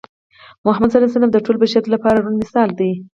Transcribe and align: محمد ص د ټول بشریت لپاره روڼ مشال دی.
محمد 0.65 0.89
ص 1.13 1.15
د 1.31 1.37
ټول 1.45 1.55
بشریت 1.63 1.85
لپاره 1.93 2.21
روڼ 2.23 2.33
مشال 2.41 2.69
دی. 2.79 2.91